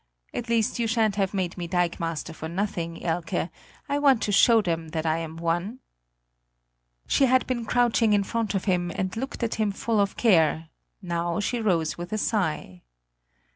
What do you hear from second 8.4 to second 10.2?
of him and looking at him full of